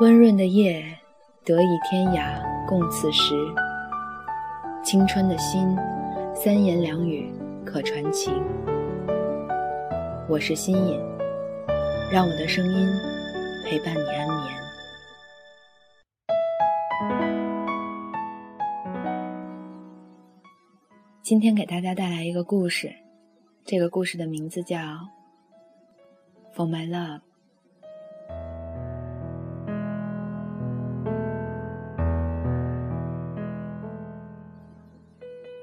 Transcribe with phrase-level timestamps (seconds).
[0.00, 0.82] 温润的夜，
[1.44, 3.34] 得以天涯共此时。
[4.82, 5.76] 青春的心，
[6.34, 7.30] 三言两语
[7.66, 8.32] 可传情。
[10.26, 10.98] 我是新颖，
[12.10, 12.88] 让我的声音
[13.66, 14.40] 陪伴你安眠。
[21.22, 22.90] 今天给大家带来一个故事，
[23.66, 24.78] 这个故事的名字叫
[26.56, 27.18] 《For My Love》。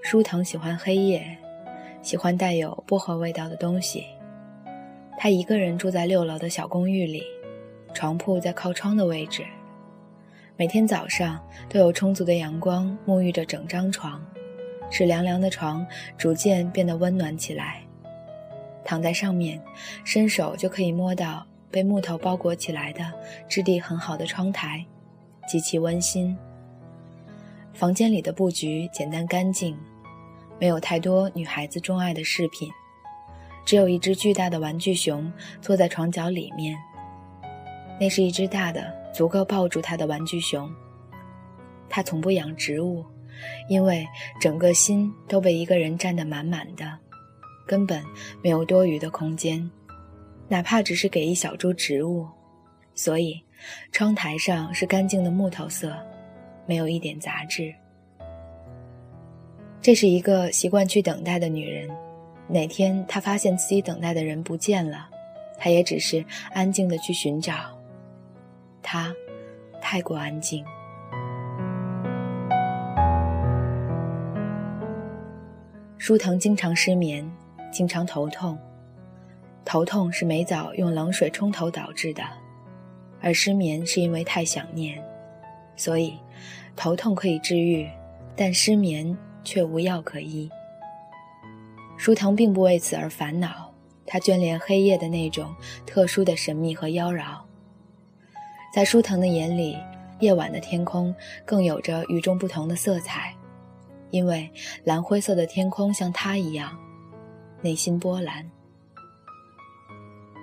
[0.10, 1.38] 舒腾喜欢黑夜，
[2.02, 4.06] 喜欢带有薄荷味道的东西。
[5.18, 7.22] 他一个人住在六楼的小公寓里，
[7.94, 9.44] 床铺在靠窗的位置。
[10.56, 14.26] 每天早上都有充足的阳光沐浴着整张床，
[14.90, 15.86] 使凉凉的床
[16.18, 17.82] 逐渐变得温暖起来。
[18.86, 19.62] 躺在上面，
[20.06, 23.12] 伸手就可以摸到被木头包裹起来的
[23.50, 24.86] 质地很好的窗台，
[25.46, 26.34] 极其温馨。
[27.74, 29.78] 房间里的布局简单干净。
[30.60, 32.70] 没有太多女孩子钟爱的饰品，
[33.66, 36.78] 只有一只巨大的玩具熊坐在床角里面。
[38.00, 40.70] 那是一只大的、足够抱住它的玩具熊。
[41.90, 43.04] 他从不养植物，
[43.70, 44.06] 因为
[44.42, 46.98] 整个心都被一个人占得满满的，
[47.66, 48.04] 根本
[48.44, 49.70] 没有多余的空间，
[50.48, 52.28] 哪怕只是给一小株植物。
[52.94, 53.42] 所以，
[53.92, 55.96] 窗台上是干净的木头色，
[56.66, 57.74] 没有一点杂质。
[59.88, 61.90] 这是一个习惯去等待的女人。
[62.50, 65.08] 哪天她发现自己等待的人不见了，
[65.58, 67.54] 她也只是安静的去寻找。
[68.82, 69.16] 她
[69.82, 70.66] 太过安静。
[75.98, 77.26] 舒腾经常失眠，
[77.72, 78.60] 经常头痛。
[79.64, 82.22] 头痛是每早用冷水冲头导致的，
[83.22, 85.02] 而失眠是因为太想念。
[85.78, 86.20] 所以，
[86.76, 87.90] 头痛可以治愈，
[88.36, 89.18] 但失眠。
[89.48, 90.50] 却无药可医。
[91.96, 93.74] 舒腾并不为此而烦恼，
[94.06, 95.56] 他眷恋黑夜的那种
[95.86, 97.38] 特殊的神秘和妖娆。
[98.74, 99.78] 在舒腾的眼里，
[100.20, 103.34] 夜晚的天空更有着与众不同的色彩，
[104.12, 104.52] 因为
[104.84, 106.78] 蓝灰色的天空像他一样，
[107.62, 108.46] 内心波澜。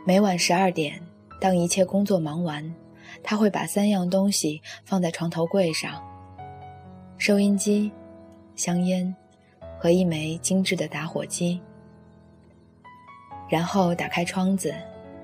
[0.06, 1.00] 每晚十二点，
[1.38, 2.74] 当一切工作忙完，
[3.22, 6.02] 他会把三样东西放在床头柜上：
[7.18, 7.92] 收音机。
[8.56, 9.14] 香烟
[9.78, 11.60] 和一枚精致的打火机，
[13.48, 14.74] 然后打开窗子，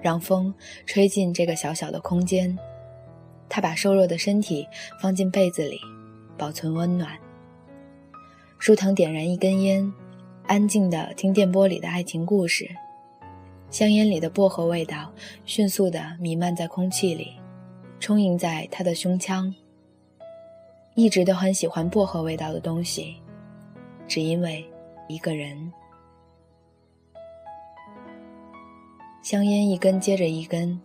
[0.01, 0.53] 让风
[0.87, 2.57] 吹进这个小小的空间。
[3.49, 4.67] 他把瘦弱的身体
[5.01, 5.81] 放进被子里，
[6.37, 7.19] 保存温暖。
[8.59, 9.93] 舒腾点燃一根烟，
[10.47, 12.69] 安静地听电波里的爱情故事。
[13.71, 15.13] 香烟里的薄荷味道
[15.45, 17.37] 迅速地弥漫在空气里，
[18.01, 19.53] 充盈在他的胸腔。
[20.95, 23.17] 一直都很喜欢薄荷味道的东西，
[24.11, 24.69] 只因为
[25.07, 25.73] 一个人。
[29.23, 30.81] 香烟一根接着一根，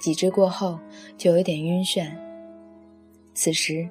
[0.00, 0.78] 几支过后
[1.18, 2.10] 就有点晕眩。
[3.34, 3.86] 此时，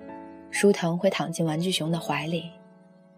[0.49, 2.49] 舒腾会躺进玩具熊的怀里，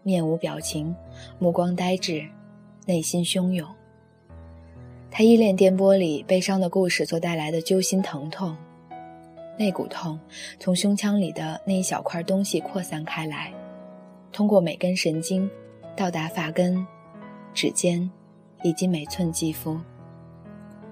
[0.04, 0.94] 面无表情，
[1.40, 2.28] 目光呆滞，
[2.86, 3.66] 内心汹涌。
[5.10, 8.54] 他依恋电波里悲伤的故事所带来的揪心疼痛。
[9.58, 10.20] 那股痛
[10.60, 13.54] 从胸腔里的那一小块东西扩散开来，
[14.36, 15.50] 通过每根神经，
[15.96, 16.86] 到达发根、
[17.54, 18.12] 指尖，
[18.64, 19.80] 以及每寸肌肤。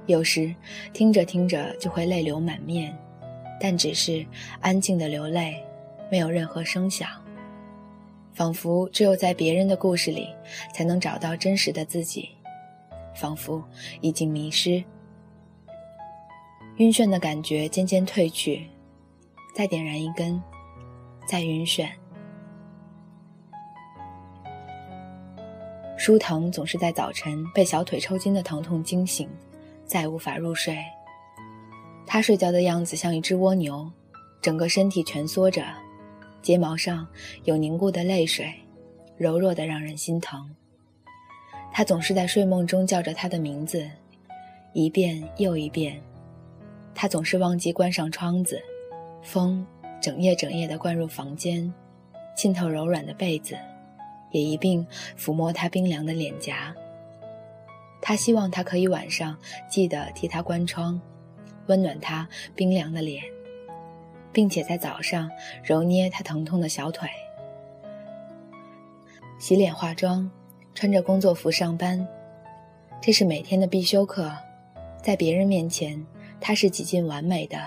[0.06, 0.56] 有时
[0.94, 2.98] 听着听着就会泪流满面，
[3.60, 4.26] 但只是
[4.62, 5.62] 安静的流泪，
[6.10, 7.10] 没有任何声响，
[8.34, 10.30] 仿佛只有在别人的故事里
[10.74, 12.30] 才能找到真实的自己，
[13.14, 13.62] 仿佛
[14.00, 14.82] 已经迷失。
[16.78, 18.70] 晕眩的感觉渐渐褪去，
[19.54, 20.42] 再点燃一根，
[21.28, 21.90] 再晕眩。
[26.04, 29.26] 舒腾总是在早晨被小腿抽筋的疼痛惊醒，
[29.86, 30.78] 再无法入睡。
[32.06, 33.90] 他睡觉的样子像一只蜗牛，
[34.42, 35.64] 整个身体蜷缩着，
[36.42, 37.08] 睫毛上
[37.46, 38.54] 有凝固的泪水，
[39.16, 40.54] 柔弱的让人心疼。
[41.72, 43.90] 他总是在睡梦中叫着他的名字，
[44.74, 45.98] 一遍又一遍。
[46.94, 48.62] 他总是忘记关上窗子，
[49.22, 49.66] 风
[50.02, 51.74] 整夜整夜地灌入房间，
[52.36, 53.58] 浸透柔软的被子，
[54.34, 54.86] 也一并
[55.18, 56.76] 抚摸他冰凉的脸颊。
[58.02, 59.38] 他希望他可以晚上
[59.70, 61.00] 记得替他关窗，
[61.68, 63.24] 温暖他冰凉的脸，
[64.34, 65.32] 并且在早上
[65.64, 67.08] 揉捏他疼痛的小腿。
[69.40, 70.30] 洗脸化妆，
[70.76, 72.06] 穿着工作服上班，
[73.02, 74.30] 这是每天的必修课，
[75.02, 76.06] 在别人面前。
[76.46, 77.58] 他是几近完美的，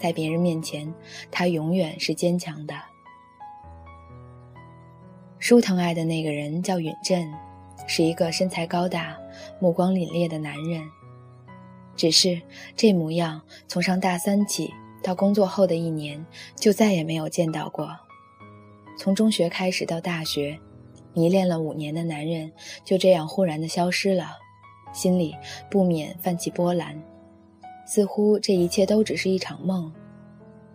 [0.00, 0.90] 在别人面前，
[1.30, 2.74] 他永远是坚强的。
[5.42, 7.28] 舒腾爱的那个人叫允镇，
[7.88, 9.18] 是一个身材高大、
[9.58, 10.80] 目光凛冽的男人。
[11.96, 12.40] 只是
[12.76, 14.72] 这模样，从上大三起
[15.02, 16.24] 到工作后的一年，
[16.54, 17.90] 就再也没有见到过。
[18.96, 20.56] 从中学开始到大学，
[21.12, 22.52] 迷恋了五年的男人
[22.84, 24.36] 就这样忽然的消失了，
[24.94, 25.34] 心里
[25.68, 27.02] 不免泛起波澜，
[27.84, 29.92] 似乎这一切都只是一场梦，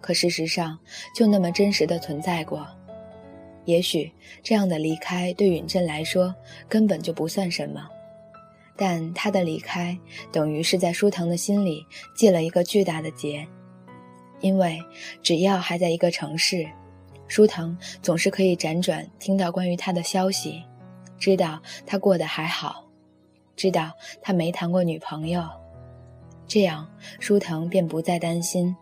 [0.02, 0.78] 可事实上
[1.16, 2.68] 就那么真实的存在过。
[3.68, 4.10] 也许
[4.42, 6.34] 这样的离开对允镇来说
[6.70, 7.88] 根本就不算什么。
[8.78, 9.98] 但他的离开，
[10.32, 11.86] 等于是在舒腾的心里
[12.16, 13.46] 系了一个巨大的结，
[14.40, 14.80] 因为
[15.22, 16.66] 只要还在一个城市，
[17.28, 20.64] 舒腾总是可以辗转听到关于他的消息，
[21.18, 22.86] 知道他过得还好，
[23.56, 23.92] 知道
[24.22, 25.44] 他没谈过女朋友，
[26.48, 26.88] 这样
[27.20, 28.74] 舒腾便不再担心，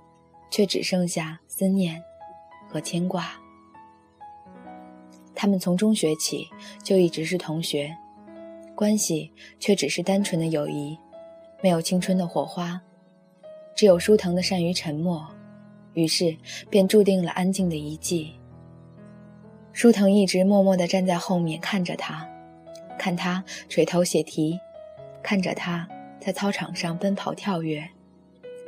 [0.51, 2.03] 却只剩下思念
[2.69, 3.31] 和牵挂。
[5.35, 6.47] 他们从中学起
[6.81, 7.95] 就一直是同学。
[8.73, 10.97] 关系却只是单纯的友谊，
[11.61, 12.81] 没有青春的火花，
[13.75, 15.25] 只有舒腾的善于沉默，
[15.93, 16.35] 于是
[16.69, 18.33] 便注定了安静的一季。
[19.71, 22.27] 舒腾一直默默地站在后面看着他，
[22.97, 24.59] 看他垂头写题，
[25.23, 25.87] 看着他
[26.19, 27.89] 在操场上奔跑跳跃，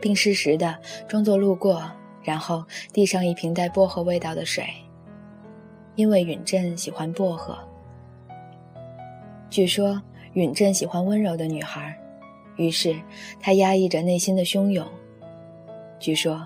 [0.01, 1.91] 并适时地装作路过，
[2.23, 4.65] 然后递上一瓶带薄荷味道的水，
[5.97, 7.57] 因为允镇喜欢薄荷。
[9.49, 10.01] 据说
[10.33, 11.97] 允镇喜欢温柔的女孩，
[12.55, 12.95] 于是
[13.41, 14.87] 他压抑着内心的汹涌。
[15.99, 16.45] 据说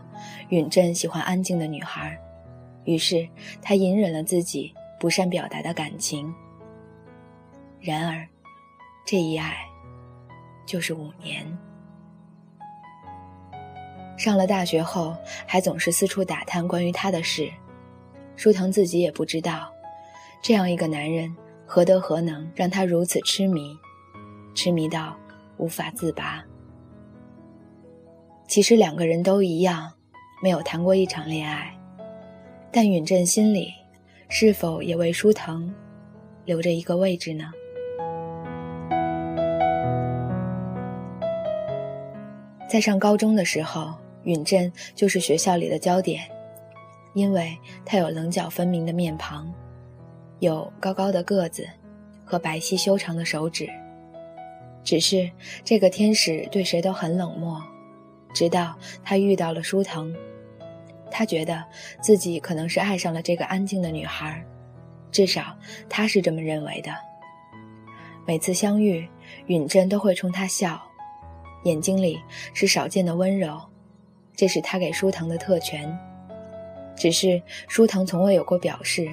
[0.50, 2.18] 允镇喜欢安静的女孩，
[2.86, 3.28] 于是
[3.62, 6.34] 他隐忍了自己不善表达的感情。
[7.82, 8.26] 然而，
[9.06, 9.58] 这一爱
[10.66, 11.46] 就是五年。
[14.16, 17.52] 上了大学后，还总是四处打探关于他的事，
[18.36, 19.72] 舒腾自己也不知道，
[20.42, 21.36] 这样一个男人。
[21.74, 23.78] 何德何能让他如此痴迷，
[24.54, 25.16] 痴迷到
[25.56, 26.44] 无法自拔？
[28.46, 29.90] 其实两个人都一样，
[30.44, 31.74] 没有谈过一场恋爱，
[32.74, 33.72] 但允镇心里
[34.28, 35.74] 是否也为舒腾
[36.44, 37.50] 留着一个位置呢？
[42.68, 43.94] 在上高中的时候，
[44.24, 46.22] 允镇就是学校里的焦点，
[47.14, 49.52] 因为他有棱角分明的面庞。
[50.40, 51.68] 有高高的个子
[52.26, 53.70] 和白皙修长的手指，
[54.84, 55.30] 只是
[55.64, 57.62] 这个天使对谁都很冷漠，
[58.34, 60.12] 直到他遇到了舒腾，
[61.12, 61.64] 他觉得
[62.02, 64.44] 自己可能是爱上了这个安静的女孩，
[65.12, 65.56] 至少
[65.88, 66.92] 他是这么认为的。
[68.26, 69.08] 每次相遇，
[69.46, 70.82] 允镇都会冲他笑，
[71.66, 72.20] 眼睛里
[72.54, 73.62] 是少见的温柔，
[74.36, 75.96] 这是他给舒腾的特权，
[76.96, 79.08] 只是舒腾从未有过表示。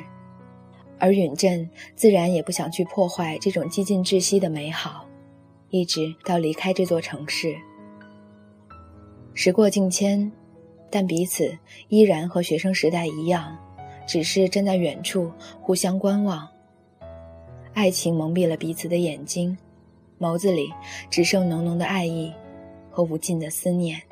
[0.99, 5.07] 而允镇自然也不想去破坏这种几近窒息的美好，
[5.71, 7.55] 一直到离开这座城市。
[9.33, 10.33] 时过境迁，
[10.91, 11.57] 但彼此
[11.89, 13.57] 依然和学生时代一样，
[14.09, 15.31] 只是站在远处
[15.61, 16.49] 互相观望。
[17.75, 19.57] 爱情蒙蔽了彼此的眼睛，
[20.19, 20.69] 眸子里
[21.09, 22.33] 只剩浓浓的爱意
[22.91, 24.03] 和无尽的思念。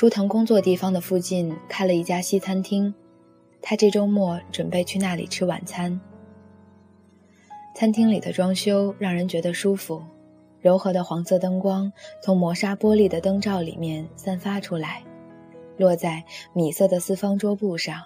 [0.00, 2.94] 舒腾工作地方的附近开了一家西餐厅，
[3.60, 6.00] 他这周末准备去那里吃晚餐。
[7.74, 10.02] 餐厅里的装修让人觉得舒服，
[10.62, 11.92] 柔和的黄色灯光
[12.22, 15.02] 从磨砂玻璃的灯罩里面散发出来，
[15.76, 18.02] 落在米色的四方桌布上，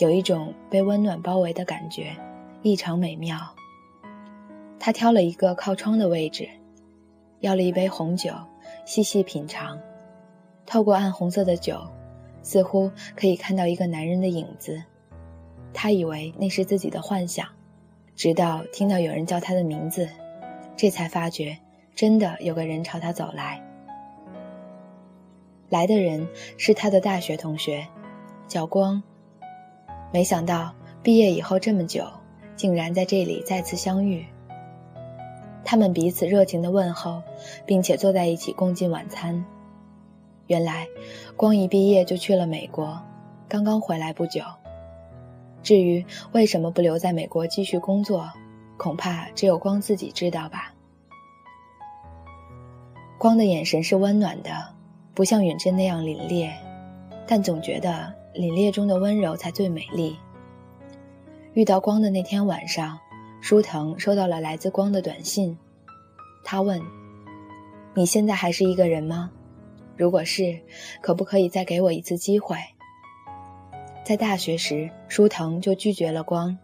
[0.00, 2.16] 有一种被温暖包围的感觉，
[2.62, 3.38] 异常美妙。
[4.80, 6.48] 他挑了一个靠窗的位置，
[7.38, 8.32] 要了一杯红酒，
[8.84, 9.78] 细细品尝。
[10.66, 11.80] 透过暗红色的酒，
[12.42, 14.82] 似乎可以看到一个男人的影子。
[15.74, 17.46] 他以为那是自己的幻想，
[18.14, 20.08] 直到听到有人叫他的名字，
[20.76, 21.56] 这才发觉
[21.94, 23.62] 真的有个人朝他走来。
[25.70, 26.28] 来的人
[26.58, 27.86] 是他的大学同学，
[28.46, 29.02] 叫光。
[30.12, 32.06] 没想到毕业以后这么久，
[32.54, 34.26] 竟然在这里再次相遇。
[35.64, 37.22] 他们彼此热情的问候，
[37.64, 39.42] 并且坐在一起共进晚餐。
[40.52, 40.86] 原来，
[41.34, 43.00] 光一毕业就去了美国，
[43.48, 44.42] 刚刚回来不久。
[45.62, 48.30] 至于为什么不留在美国继续工作，
[48.76, 50.74] 恐怕只有光自己知道吧。
[53.16, 54.50] 光的眼神是温暖的，
[55.14, 56.52] 不像允珍那样凛冽，
[57.26, 60.18] 但总觉得凛冽中的温柔才最美丽。
[61.54, 62.98] 遇到光的那天晚上，
[63.40, 65.56] 舒腾收到了来自光的短信，
[66.44, 66.78] 他问
[67.96, 69.30] ：“你现在还是一个人吗？
[70.02, 70.58] 如果是，
[71.00, 72.56] 可不可以再给我一次机会？”
[74.02, 76.58] 在大学时，舒腾就拒绝了光，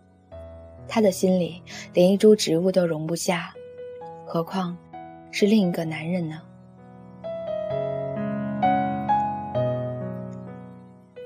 [0.88, 1.62] 他的心里
[1.94, 3.54] 连一株植物都容不下，
[4.26, 4.76] 何况
[5.30, 6.42] 是另一个男人呢？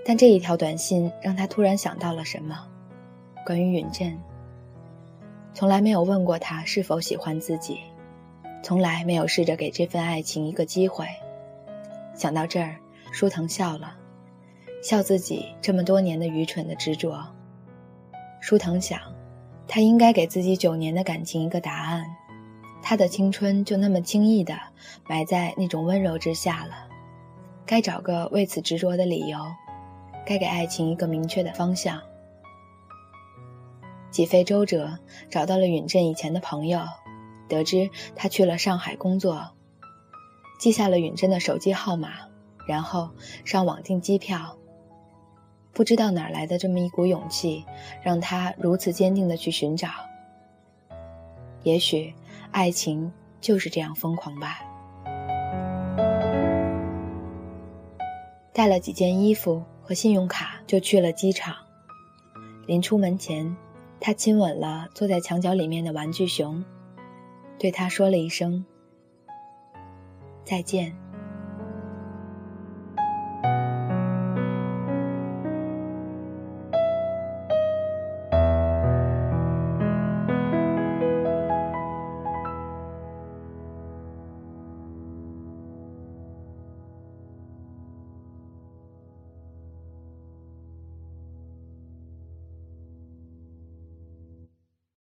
[0.04, 2.68] 但这一条短信让他突然想到了什么，
[3.46, 4.14] 关于允镇。
[5.54, 7.78] 从来没有问过他是否喜欢自己，
[8.62, 11.06] 从来没有试着给这份爱情一个机会。
[12.14, 12.76] 想到这儿，
[13.10, 13.94] 舒腾笑了，
[14.82, 17.22] 笑自己这么多年的愚蠢的执着。
[18.40, 19.00] 舒腾想，
[19.66, 22.04] 他应该给自己九年的感情一个答案，
[22.82, 24.58] 他的青春就那么轻易的
[25.08, 26.88] 埋在那种温柔之下了，
[27.64, 29.38] 该找个为此执着的理由，
[30.26, 32.00] 该给爱情一个明确的方向。
[34.10, 34.98] 几费周折，
[35.30, 36.82] 找到了允镇以前的朋友，
[37.48, 39.52] 得知他去了上海工作，
[40.62, 42.10] 记下了允真的手机号码，
[42.68, 43.10] 然后
[43.44, 44.56] 上网订机票。
[45.72, 47.64] 不知道哪来的这么一股勇气，
[48.00, 49.88] 让他如此坚定地去寻找。
[51.64, 52.14] 也许，
[52.52, 54.60] 爱情就是这样疯狂吧。
[58.52, 61.56] 带了几件衣服和信用卡，就去了机场。
[62.68, 63.56] 临出门前。
[63.98, 66.64] 他亲吻了坐在墙角里面的玩具熊，
[67.58, 68.64] 对他说了一声
[70.44, 70.94] ：“再见。”